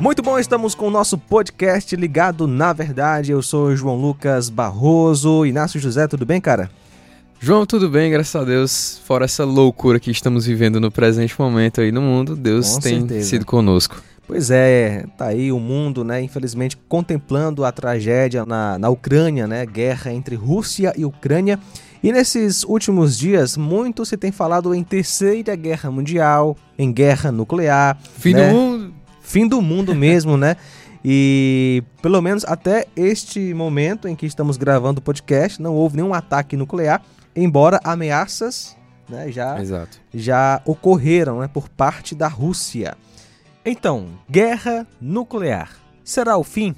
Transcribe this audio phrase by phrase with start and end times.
[0.00, 3.32] Muito bom, estamos com o nosso podcast ligado na verdade.
[3.32, 5.44] Eu sou João Lucas Barroso.
[5.44, 6.70] Inácio José, tudo bem, cara?
[7.40, 9.00] João, tudo bem, graças a Deus.
[9.04, 13.00] Fora essa loucura que estamos vivendo no presente momento aí no mundo, Deus com tem
[13.00, 13.28] certeza.
[13.28, 14.00] sido conosco.
[14.24, 19.66] Pois é, tá aí o mundo, né, infelizmente contemplando a tragédia na, na Ucrânia, né,
[19.66, 21.58] guerra entre Rússia e Ucrânia.
[22.02, 27.98] E nesses últimos dias, muito se tem falado em terceira guerra mundial, em guerra nuclear.
[28.18, 28.48] Fim né?
[28.48, 30.56] do mundo fim do mundo mesmo, né?
[31.04, 36.12] E pelo menos até este momento em que estamos gravando o podcast, não houve nenhum
[36.12, 37.00] ataque nuclear,
[37.36, 38.76] embora ameaças
[39.08, 39.98] né, já, Exato.
[40.12, 42.96] já ocorreram né, por parte da Rússia.
[43.64, 45.70] Então, guerra nuclear.
[46.02, 46.74] Será o fim?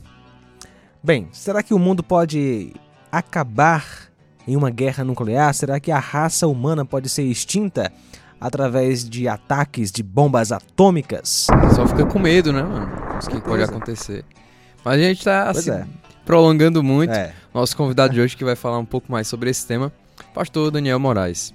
[1.02, 2.74] Bem, será que o mundo pode
[3.10, 4.10] acabar
[4.46, 5.54] em uma guerra nuclear?
[5.54, 7.90] Será que a raça humana pode ser extinta?
[8.40, 11.46] Através de ataques de bombas atômicas.
[11.74, 12.90] Só fica com medo, né, mano?
[13.18, 14.24] Isso que pode acontecer.
[14.84, 15.84] Mas a gente tá assim, é.
[16.24, 17.12] prolongando muito.
[17.12, 17.34] É.
[17.52, 19.92] Nosso convidado de hoje que vai falar um pouco mais sobre esse tema,
[20.32, 21.52] Pastor Daniel Moraes.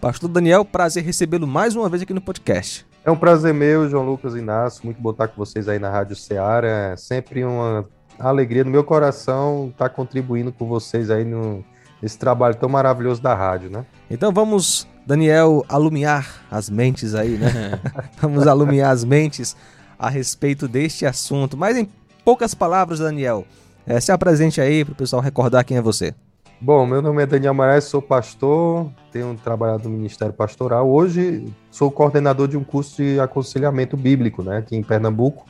[0.00, 2.86] Pastor Daniel, prazer recebê-lo mais uma vez aqui no podcast.
[3.04, 6.14] É um prazer meu, João Lucas Inácio, muito bom estar com vocês aí na Rádio
[6.14, 6.66] Ceará.
[6.66, 7.86] É sempre uma
[8.18, 11.64] alegria no meu coração estar contribuindo com vocês aí no,
[12.00, 13.84] nesse trabalho tão maravilhoso da rádio, né?
[14.10, 17.80] Então vamos Daniel alumiar as mentes aí, né?
[18.20, 19.56] Vamos alumiar as mentes
[19.98, 21.56] a respeito deste assunto.
[21.56, 21.88] Mas em
[22.24, 23.44] poucas palavras, Daniel,
[23.86, 26.14] é, se apresente aí para o pessoal recordar quem é você.
[26.60, 30.86] Bom, meu nome é Daniel Moraes, sou pastor, tenho trabalhado no Ministério Pastoral.
[30.88, 35.46] Hoje sou coordenador de um curso de aconselhamento bíblico, né, aqui em Pernambuco.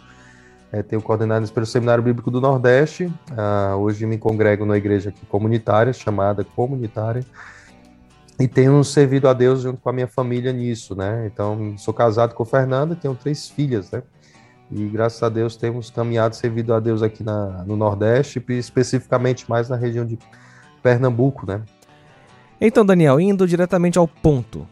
[0.73, 3.12] É, tenho coordenado pelo Seminário Bíblico do Nordeste.
[3.37, 7.25] Ah, hoje me congrego na igreja comunitária, chamada Comunitária
[8.41, 11.27] e tenho servido a Deus junto com a minha família nisso, né?
[11.27, 14.03] Então, sou casado com Fernanda, tenho três filhas, né?
[14.73, 19.69] E graças a Deus temos caminhado servido a Deus aqui na, no Nordeste, especificamente mais
[19.69, 20.19] na região de
[20.83, 21.61] Pernambuco, né?
[22.59, 24.67] Então, Daniel, indo diretamente ao ponto.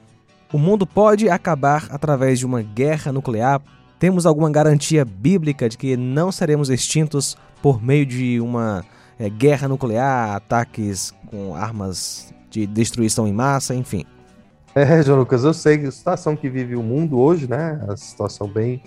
[0.50, 3.60] O mundo pode acabar através de uma guerra nuclear?
[3.98, 8.82] Temos alguma garantia bíblica de que não seremos extintos por meio de uma
[9.18, 14.04] é, guerra nuclear, ataques com armas de destruição em massa, enfim.
[14.74, 17.80] É, João Lucas, eu sei a situação que vive o mundo hoje, né?
[17.88, 18.82] A situação bem,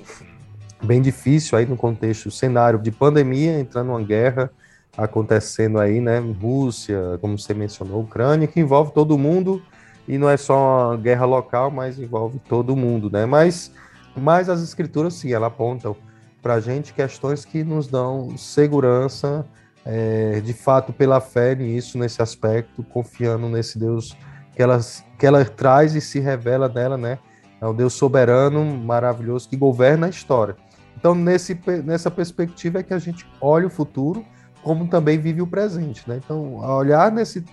[0.84, 4.50] bem difícil aí no contexto, cenário de pandemia, entrando uma guerra
[4.98, 6.20] acontecendo aí, né?
[6.20, 9.62] Rússia, como você mencionou, Ucrânia, que envolve todo mundo
[10.08, 13.26] e não é só uma guerra local, mas envolve todo mundo, né?
[13.26, 13.72] Mas,
[14.16, 15.96] mas as escrituras, sim, elas apontam
[16.42, 19.46] para a gente questões que nos dão segurança
[19.86, 24.16] é, de fato pela fé nisso, nesse aspecto, confiando nesse Deus
[24.56, 24.80] que ela,
[25.18, 27.20] que ela traz e se revela dela, né?
[27.60, 30.56] É um Deus soberano, maravilhoso, que governa a história.
[30.98, 34.26] Então, nesse, nessa perspectiva é que a gente olha o futuro,
[34.64, 36.20] como também vive o presente, né?
[36.24, 37.44] Então, olhar nesse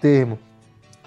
[0.00, 0.38] termo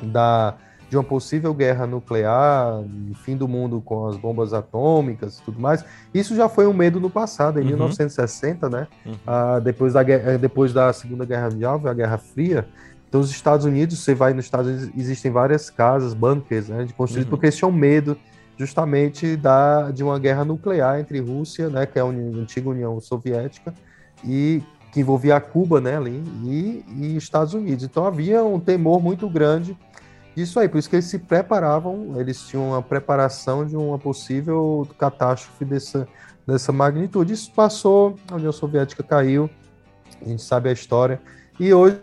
[0.02, 0.56] da
[0.94, 2.84] de uma possível guerra nuclear,
[3.24, 5.84] fim do mundo com as bombas atômicas e tudo mais.
[6.14, 7.70] Isso já foi um medo no passado, em uhum.
[7.70, 8.88] 1960, né?
[9.04, 9.14] Uhum.
[9.26, 12.68] Ah, depois, da, eh, depois da Segunda Guerra Mundial, a Guerra Fria.
[13.10, 16.94] Então, os Estados Unidos, você vai nos Estados Unidos, existem várias casas, bunkers, né, de
[16.94, 17.32] construídos, uhum.
[17.32, 18.16] porque eles tinham medo
[18.56, 22.70] justamente da, de uma guerra nuclear entre Rússia, né, que é a, União, a antiga
[22.70, 23.74] União Soviética,
[24.24, 24.62] e
[24.92, 27.84] que envolvia a Cuba, né, ali, e, e Estados Unidos.
[27.84, 29.76] Então havia um temor muito grande
[30.36, 34.88] isso aí, por isso que eles se preparavam, eles tinham uma preparação de uma possível
[34.98, 36.08] catástrofe dessa,
[36.46, 37.34] dessa magnitude.
[37.34, 39.50] Isso passou, a União Soviética caiu,
[40.22, 41.22] a gente sabe a história.
[41.60, 42.00] E hoje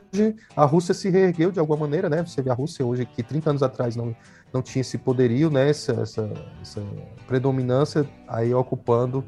[0.57, 2.25] a Rússia se reergueu de alguma maneira, né?
[2.25, 4.15] Você vê a Rússia hoje, que 30 anos atrás não,
[4.53, 5.69] não tinha esse poderio, né?
[5.69, 6.31] Essa, essa,
[6.63, 6.81] essa
[7.27, 9.25] predominância aí ocupando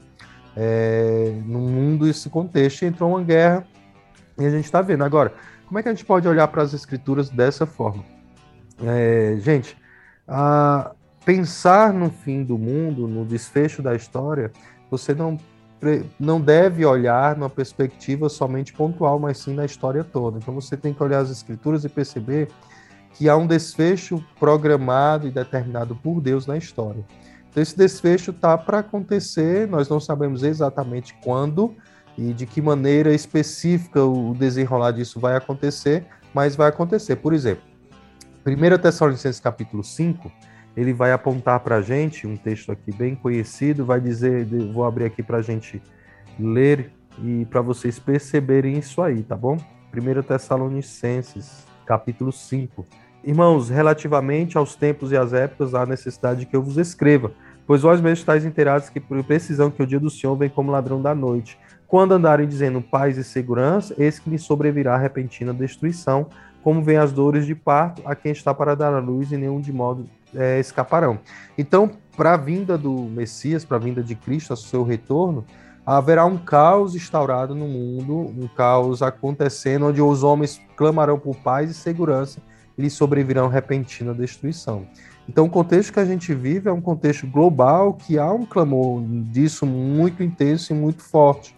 [0.57, 2.85] é, no mundo esse contexto.
[2.85, 3.67] Entrou uma guerra
[4.39, 5.03] e a gente está vendo.
[5.03, 5.35] Agora,
[5.67, 8.05] como é que a gente pode olhar para as escrituras dessa forma?
[8.81, 9.77] É, gente,
[11.25, 14.53] pensar no fim do mundo, no desfecho da história,
[14.91, 15.39] você não,
[16.19, 20.39] não deve olhar numa perspectiva somente pontual, mas sim na história toda.
[20.39, 22.49] Então você tem que olhar as escrituras e perceber
[23.15, 27.05] que há um desfecho programado e determinado por Deus na história.
[27.51, 31.75] Então esse desfecho está para acontecer, nós não sabemos exatamente quando
[32.17, 37.17] e de que maneira específica o desenrolar disso vai acontecer, mas vai acontecer.
[37.17, 37.65] Por exemplo,
[38.45, 40.31] 1 Tessalonicenses capítulo 5,
[40.77, 45.05] ele vai apontar para a gente, um texto aqui bem conhecido, vai dizer, vou abrir
[45.05, 45.81] aqui para a gente
[46.39, 46.91] ler
[47.23, 49.57] e para vocês perceberem isso aí, tá bom?
[49.95, 52.87] 1 Tessalonicenses capítulo 5.
[53.23, 57.33] Irmãos, relativamente aos tempos e às épocas, há necessidade que eu vos escreva,
[57.67, 60.71] Pois vós mesmos estáis inteirados que por precisão que o dia do Senhor vem como
[60.71, 61.59] ladrão da noite.
[61.87, 66.27] Quando andarem dizendo paz e segurança, eis que lhe sobrevirá repentina destruição,
[66.63, 69.61] como vem as dores de parto a quem está para dar a luz e nenhum
[69.61, 71.19] de modo é, escaparão.
[71.57, 75.45] Então, para a vinda do Messias, para a vinda de Cristo, ao seu retorno,
[75.85, 81.71] haverá um caos instaurado no mundo, um caos acontecendo, onde os homens clamarão por paz
[81.71, 82.41] e segurança
[82.77, 84.87] e lhes sobrevirão repentina destruição.
[85.29, 89.03] Então, o contexto que a gente vive é um contexto global que há um clamor
[89.03, 91.55] disso muito intenso e muito forte.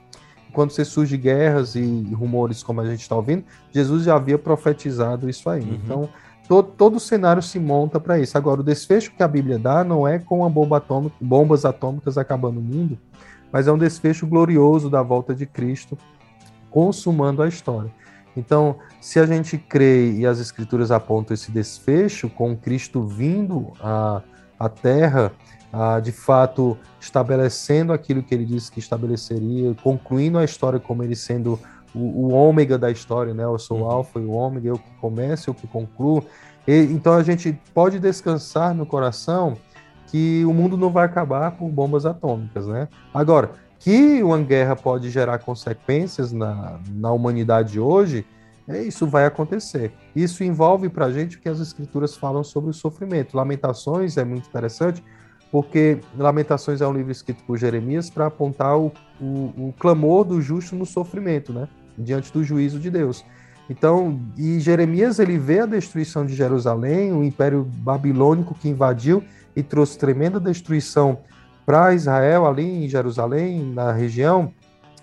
[0.54, 5.28] Quando você surge guerras e rumores como a gente está ouvindo, Jesus já havia profetizado
[5.28, 5.62] isso aí.
[5.62, 5.80] Uhum.
[5.84, 6.08] Então,
[6.48, 8.38] todo, todo o cenário se monta para isso.
[8.38, 12.60] Agora, o desfecho que a Bíblia dá não é com bomba atômica, bombas atômicas acabando
[12.60, 12.96] o mundo,
[13.52, 15.98] mas é um desfecho glorioso da volta de Cristo,
[16.70, 17.90] consumando a história.
[18.36, 24.22] Então, se a gente crê e as escrituras apontam esse desfecho com Cristo vindo à,
[24.58, 25.32] à Terra,
[25.74, 31.16] a, de fato estabelecendo aquilo que ele disse que estabeleceria, concluindo a história como ele
[31.16, 31.58] sendo
[31.92, 33.44] o, o ômega da história, né?
[33.44, 33.90] Eu sou o uhum.
[33.90, 36.24] alfa e o ômega, eu que começo, eu que concluo.
[36.66, 39.56] E, então a gente pode descansar no coração
[40.06, 42.88] que o mundo não vai acabar por bombas atômicas, né?
[43.12, 43.50] Agora,
[43.80, 48.24] que uma guerra pode gerar consequências na, na humanidade hoje,
[48.66, 49.92] é, isso vai acontecer.
[50.14, 53.36] Isso envolve para a gente o que as escrituras falam sobre o sofrimento.
[53.36, 55.02] Lamentações é muito interessante,
[55.50, 60.40] porque Lamentações é um livro escrito por Jeremias para apontar o, o, o, clamor do
[60.40, 61.68] justo no sofrimento, né?
[61.96, 63.24] diante do juízo de Deus.
[63.70, 69.22] Então, e Jeremias ele vê a destruição de Jerusalém, o império babilônico que invadiu
[69.56, 71.18] e trouxe tremenda destruição
[71.64, 74.52] para Israel, ali em Jerusalém, na região,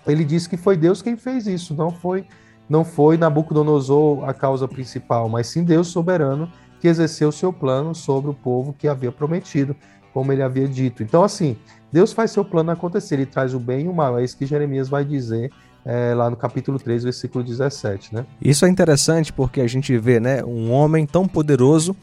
[0.06, 2.24] ele disse que foi Deus quem fez isso, não foi
[2.68, 6.50] não foi Nabucodonosor a causa principal, mas sim Deus soberano
[6.80, 9.76] que exerceu seu plano sobre o povo que havia prometido,
[10.12, 11.02] como ele havia dito.
[11.02, 11.56] Então, assim,
[11.90, 14.46] Deus faz seu plano acontecer, ele traz o bem e o mal, é isso que
[14.46, 15.50] Jeremias vai dizer
[15.84, 18.26] é, lá no capítulo 3, versículo 17, né?
[18.40, 21.96] Isso é interessante porque a gente vê, né, um homem tão poderoso,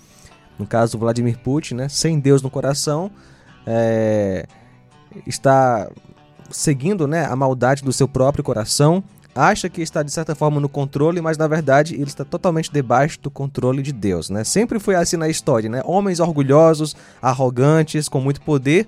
[0.58, 3.10] no caso Vladimir Putin, né, sem Deus no coração,
[3.66, 4.46] é,
[5.26, 5.90] está
[6.50, 9.04] seguindo né, a maldade do seu próprio coração,
[9.40, 13.20] acha que está de certa forma no controle, mas na verdade ele está totalmente debaixo
[13.22, 14.44] do controle de Deus, né?
[14.44, 15.82] Sempre foi assim na história, né?
[15.86, 18.86] Homens orgulhosos, arrogantes, com muito poder,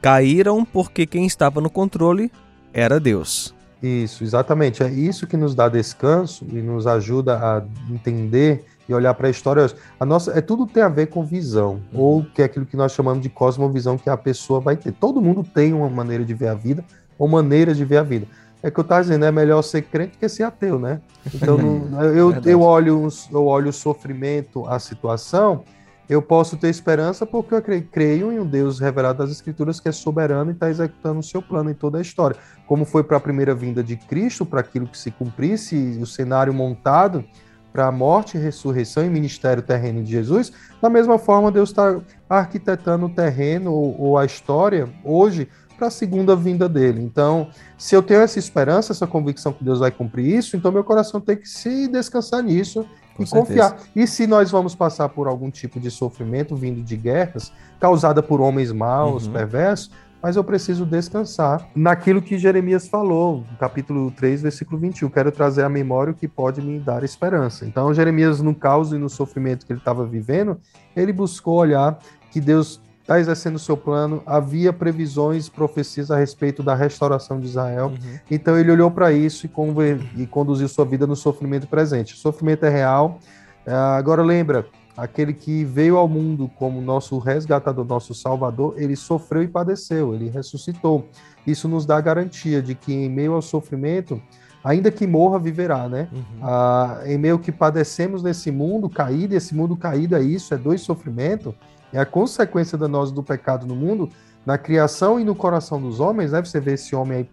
[0.00, 2.30] caíram porque quem estava no controle
[2.72, 3.54] era Deus.
[3.82, 4.82] Isso, exatamente.
[4.82, 7.62] É isso que nos dá descanso e nos ajuda a
[7.92, 9.66] entender e olhar para a história.
[9.98, 12.00] A nossa, é tudo tem a ver com visão, uhum.
[12.00, 14.92] ou que é aquilo que nós chamamos de cosmovisão que a pessoa vai ter.
[14.92, 16.84] Todo mundo tem uma maneira de ver a vida
[17.18, 18.26] ou maneiras de ver a vida.
[18.64, 20.98] É que eu estava dizendo, é melhor ser crente que ser ateu, né?
[21.34, 25.62] Então, não, eu, eu, olho, eu olho o sofrimento, a situação,
[26.08, 29.92] eu posso ter esperança porque eu creio em um Deus revelado das Escrituras que é
[29.92, 32.38] soberano e está executando o seu plano em toda a história.
[32.66, 36.54] Como foi para a primeira vinda de Cristo, para aquilo que se cumprisse, o cenário
[36.54, 37.22] montado,
[37.70, 42.00] para a morte, ressurreição e ministério terreno de Jesus, da mesma forma Deus está
[42.30, 47.02] arquitetando o terreno ou, ou a história hoje para a segunda vinda dele.
[47.02, 50.84] Então, se eu tenho essa esperança, essa convicção que Deus vai cumprir isso, então meu
[50.84, 52.86] coração tem que se descansar nisso
[53.16, 53.70] Com e certeza.
[53.70, 53.76] confiar.
[53.94, 58.40] E se nós vamos passar por algum tipo de sofrimento vindo de guerras, causada por
[58.40, 59.32] homens maus, uhum.
[59.32, 59.90] perversos,
[60.24, 65.10] mas eu preciso descansar naquilo que Jeremias falou, no capítulo 3, versículo 21.
[65.10, 67.66] Quero trazer à memória o que pode me dar esperança.
[67.66, 70.58] Então, Jeremias, no caos e no sofrimento que ele estava vivendo,
[70.96, 71.98] ele buscou olhar
[72.30, 77.46] que Deus está exercendo o seu plano, havia previsões, profecias a respeito da restauração de
[77.46, 77.88] Israel.
[77.88, 78.18] Uhum.
[78.30, 82.14] Então ele olhou para isso e, e, conduziu sua vida no sofrimento presente.
[82.14, 83.18] O sofrimento é real.
[83.66, 89.42] Uh, agora lembra, aquele que veio ao mundo como nosso resgatador, nosso salvador, ele sofreu
[89.42, 91.06] e padeceu, ele ressuscitou.
[91.46, 94.18] Isso nos dá a garantia de que em meio ao sofrimento,
[94.64, 96.08] ainda que morra, viverá, né?
[96.10, 96.22] Uhum.
[96.42, 100.80] Ah, em meio que padecemos nesse mundo caído, esse mundo caído é isso, é dois
[100.80, 101.54] sofrimento,
[101.94, 104.10] é a consequência da nós do pecado no mundo,
[104.44, 106.44] na criação e no coração dos homens, né?
[106.44, 107.28] Você vê esse homem aí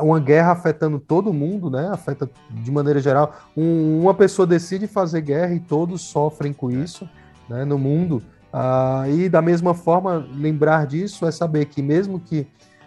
[0.00, 1.88] uma guerra afetando todo mundo, né?
[1.92, 3.34] Afeta de maneira geral.
[3.56, 7.08] Um, uma pessoa decide fazer guerra e todos sofrem com isso,
[7.48, 7.64] né?
[7.64, 8.22] No mundo.
[8.52, 12.46] Ah, e da mesma forma, lembrar disso é saber que mesmo que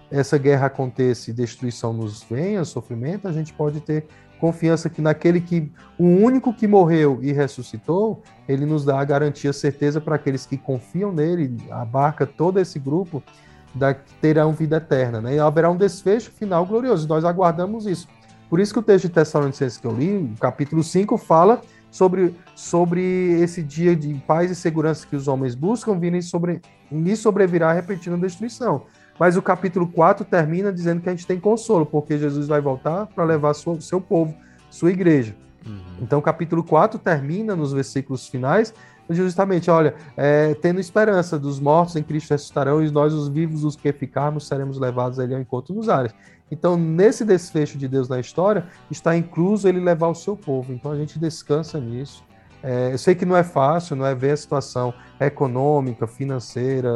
[0.10, 4.08] essa guerra aconteça e destruição nos venha, sofrimento, a gente pode ter
[4.40, 9.52] confiança que naquele que o único que morreu e ressuscitou, ele nos dá a garantia,
[9.52, 13.22] certeza para aqueles que confiam nele, abarca todo esse grupo
[13.76, 15.36] da, terão vida eterna, né?
[15.36, 17.08] E haverá um desfecho final glorioso.
[17.08, 18.08] Nós aguardamos isso.
[18.50, 23.02] Por isso que o texto de Tessalonicenses que eu li, capítulo 5, fala sobre, sobre
[23.42, 28.16] esse dia de paz e segurança que os homens buscam, virem sobre, lhe sobrevirá repetindo
[28.16, 28.84] a destruição.
[29.20, 33.06] Mas o capítulo 4 termina dizendo que a gente tem consolo, porque Jesus vai voltar
[33.08, 34.34] para levar o seu povo,
[34.70, 35.36] sua igreja.
[35.66, 35.82] Uhum.
[36.02, 38.74] Então, o capítulo 4 termina nos versículos finais,
[39.10, 43.76] justamente, olha, é, tendo esperança dos mortos em Cristo ressuscitarão, e nós, os vivos, os
[43.76, 46.14] que ficarmos, seremos levados ali ao encontro nos ares.
[46.52, 50.72] Então, nesse desfecho de Deus na história, está incluso ele levar o seu povo.
[50.72, 52.24] Então, a gente descansa nisso.
[52.62, 56.92] É, eu sei que não é fácil, não é ver a situação econômica, financeira,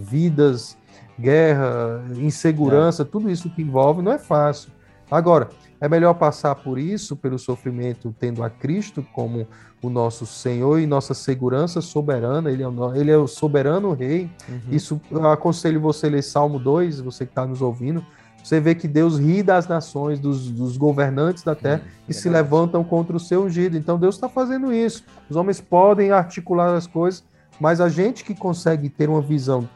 [0.00, 0.76] vidas,
[1.18, 3.04] guerra, insegurança, é.
[3.04, 4.70] tudo isso que envolve, não é fácil.
[5.10, 9.46] Agora, é melhor passar por isso, pelo sofrimento, tendo a Cristo como
[9.82, 14.30] o nosso Senhor e nossa segurança soberana, Ele é o, ele é o soberano Rei.
[14.48, 14.60] Uhum.
[14.70, 18.06] Isso eu aconselho você a ler Salmo 2, você que está nos ouvindo.
[18.42, 22.82] Você vê que Deus ri das nações, dos, dos governantes da terra, que se levantam
[22.82, 23.76] contra o seu ungido.
[23.76, 25.04] Então Deus está fazendo isso.
[25.30, 27.22] Os homens podem articular as coisas,
[27.60, 29.68] mas a gente que consegue ter uma visão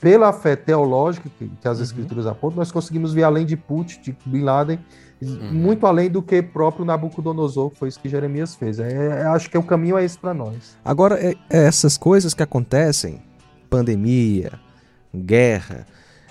[0.00, 1.84] pela fé teológica que, que as uhum.
[1.84, 4.78] escrituras apontam, nós conseguimos ver além de Put, de Bin Laden,
[5.20, 5.52] uhum.
[5.52, 8.78] muito além do que próprio Nabucodonosor, que foi isso que Jeremias fez.
[8.78, 10.76] É, é acho que o caminho é esse para nós.
[10.84, 13.20] Agora, é, é essas coisas que acontecem,
[13.68, 14.52] pandemia,
[15.14, 15.86] guerra,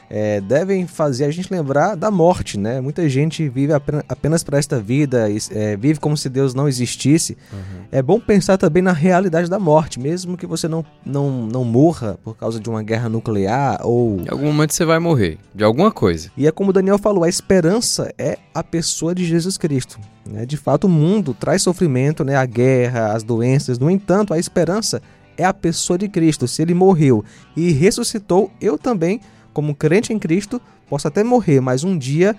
[0.10, 2.80] é, devem fazer a gente lembrar da morte, né?
[2.80, 3.74] Muita gente vive
[4.08, 7.38] apenas para esta vida, é, vive como se Deus não existisse.
[7.52, 7.86] Uhum.
[7.92, 12.18] É bom pensar também na realidade da morte, mesmo que você não, não, não morra
[12.24, 14.22] por causa de uma guerra nuclear ou.
[14.22, 16.32] Em algum momento você vai morrer, de alguma coisa.
[16.38, 20.00] E é como o Daniel falou, a esperança é a pessoa de Jesus Cristo.
[20.26, 20.46] Né?
[20.46, 22.36] De fato, o mundo traz sofrimento, né?
[22.36, 23.78] a guerra, as doenças.
[23.78, 25.02] No entanto, a esperança
[25.38, 26.48] é a pessoa de Cristo.
[26.48, 27.24] Se ele morreu
[27.56, 29.22] e ressuscitou, eu também
[29.58, 32.36] como crente em Cristo, posso até morrer, mas um dia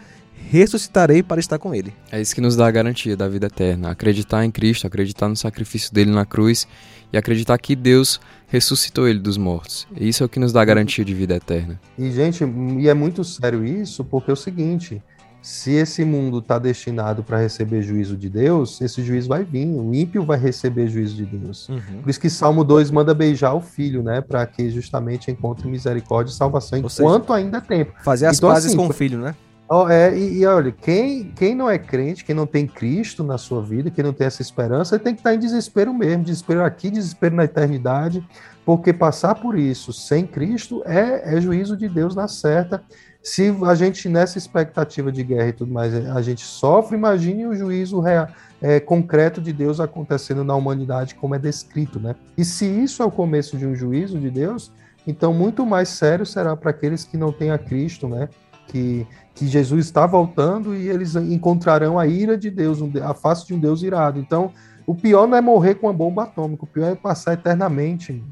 [0.53, 1.93] ressuscitarei para estar com Ele.
[2.13, 3.91] É isso que nos dá a garantia da vida eterna.
[3.91, 6.69] Acreditar em Cristo, acreditar no sacrifício dele na cruz
[7.13, 9.85] e acreditar que Deus ressuscitou ele dos mortos.
[9.97, 11.81] E isso é o que nos dá a garantia de vida eterna.
[11.99, 12.45] E, gente,
[12.79, 15.03] e é muito sério isso, porque é o seguinte:
[15.49, 19.67] se esse mundo está destinado para receber juízo de Deus, esse juízo vai vir.
[19.67, 21.71] O ímpio vai receber juízo de Deus.
[21.71, 22.03] Uhum.
[22.03, 24.21] Por isso que Salmo 2 manda beijar o filho, né?
[24.21, 27.95] Para que justamente encontre misericórdia e salvação enquanto seja, ainda é tempo.
[28.05, 29.35] Fazer as então, pazes assim, com o filho, né?
[29.71, 33.39] Oh, é, e, e, olha, quem, quem não é crente, quem não tem Cristo na
[33.39, 36.63] sua vida, quem não tem essa esperança, tem que estar tá em desespero mesmo, desespero
[36.63, 38.23] aqui, desespero na eternidade,
[38.67, 42.83] porque passar por isso sem Cristo é, é juízo de Deus na certa
[43.23, 47.55] se a gente, nessa expectativa de guerra e tudo mais, a gente sofre, imagine o
[47.55, 48.29] juízo real,
[48.61, 52.15] é, concreto de Deus acontecendo na humanidade, como é descrito, né?
[52.37, 54.73] E se isso é o começo de um juízo de Deus,
[55.07, 58.29] então muito mais sério será para aqueles que não têm a Cristo, né?
[58.67, 63.55] Que, que Jesus está voltando e eles encontrarão a ira de Deus, a face de
[63.55, 64.19] um Deus irado.
[64.19, 64.53] Então,
[64.87, 68.23] o pior não é morrer com uma bomba atômica, o pior é passar eternamente.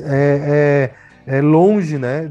[0.00, 2.28] É, é é, longe, né?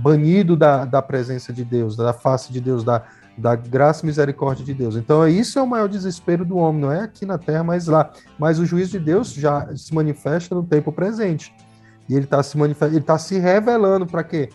[0.00, 3.02] Banido da, da presença de Deus, da face de Deus, da,
[3.36, 4.96] da graça e misericórdia de Deus.
[4.96, 8.10] Então, isso é o maior desespero do homem, não é aqui na terra, mas lá.
[8.38, 11.54] Mas o juízo de Deus já se manifesta no tempo presente.
[12.08, 12.94] E ele está se, manifest...
[12.94, 14.48] ele tá se revelando para quê?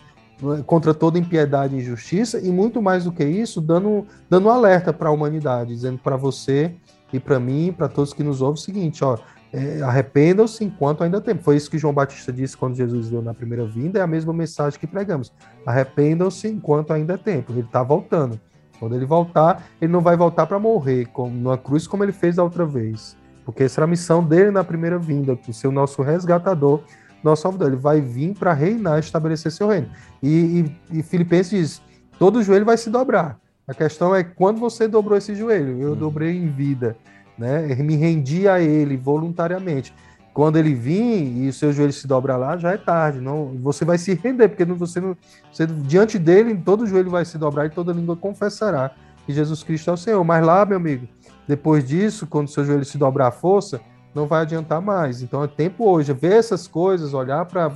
[0.66, 4.92] Contra toda impiedade e injustiça, e muito mais do que isso, dando, dando um alerta
[4.92, 6.74] para a humanidade, dizendo para você
[7.12, 9.16] e para mim, para todos que nos ouvem, o seguinte: ó,
[9.56, 11.34] é, arrependam-se enquanto ainda tem.
[11.34, 14.30] Foi isso que João Batista disse quando Jesus veio na primeira vinda, é a mesma
[14.30, 15.32] mensagem que pregamos.
[15.64, 17.52] Arrependam-se enquanto ainda é tempo.
[17.52, 18.38] Ele está voltando.
[18.78, 22.36] Quando ele voltar, ele não vai voltar para morrer como, numa cruz como ele fez
[22.36, 23.16] da outra vez.
[23.46, 26.82] Porque essa era a missão dele na primeira vinda, que ser o nosso resgatador,
[27.24, 27.68] nosso salvador.
[27.68, 29.88] Ele vai vir para reinar, estabelecer seu reino.
[30.22, 31.82] E, e, e Filipenses diz:
[32.18, 33.38] todo joelho vai se dobrar.
[33.66, 35.80] A questão é quando você dobrou esse joelho.
[35.80, 35.96] Eu hum.
[35.96, 36.94] dobrei em vida
[37.38, 37.74] né?
[37.76, 39.94] Me rendi a ele voluntariamente.
[40.32, 43.20] Quando ele vir e o seu joelho se dobra lá, já é tarde.
[43.20, 45.16] Não, você vai se render, porque você não,
[45.50, 48.90] você, diante dele, todo joelho vai se dobrar e toda língua confessará
[49.24, 50.22] que Jesus Cristo é o Senhor.
[50.22, 51.08] Mas lá, meu amigo,
[51.48, 53.80] depois disso, quando o seu joelho se dobrar a força,
[54.14, 55.22] não vai adiantar mais.
[55.22, 57.68] Então é tempo hoje, ver essas coisas, olhar para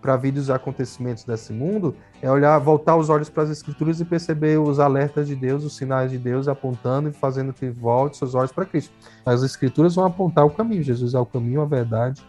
[0.00, 4.04] para vida os acontecimentos desse mundo é olhar, voltar os olhos para as escrituras e
[4.04, 8.34] perceber os alertas de Deus, os sinais de Deus apontando e fazendo que volte seus
[8.34, 8.92] olhos para Cristo.
[9.26, 10.82] As escrituras vão apontar o caminho.
[10.82, 12.22] Jesus é o caminho, a verdade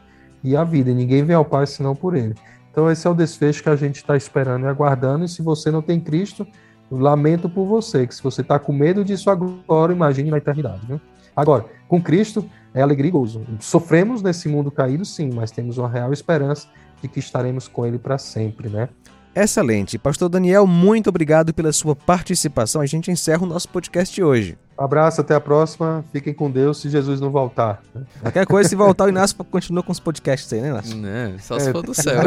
[0.44, 0.90] e a vida.
[0.90, 2.36] E ninguém vem ao Pai senão por Ele.
[2.72, 5.26] Então esse é o desfecho que a gente está esperando e aguardando.
[5.26, 6.48] E se você não tem Cristo,
[6.90, 8.08] lamento por você.
[8.08, 10.86] Que se você está com medo disso agora, imagine na eternidade.
[10.88, 11.00] Viu?
[11.36, 13.46] Agora, com Cristo é alegria e gozo.
[13.60, 16.68] Sofremos nesse mundo caído, sim, mas temos uma real esperança
[17.02, 18.90] de que estaremos com ele para sempre, né?
[19.36, 19.98] Excelente.
[19.98, 22.82] Pastor Daniel, muito obrigado pela sua participação.
[22.82, 24.58] A gente encerra o nosso podcast hoje.
[24.78, 26.04] Abraço, até a próxima.
[26.12, 27.82] Fiquem com Deus se Jesus não voltar.
[28.22, 31.06] Qualquer coisa, se voltar, o Inácio continua com os podcasts aí, né, Inácio?
[31.06, 31.72] É, só se é.
[31.72, 32.22] for do céu.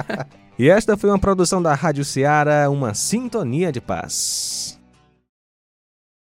[0.58, 4.80] e esta foi uma produção da Rádio Ceará, uma sintonia de paz.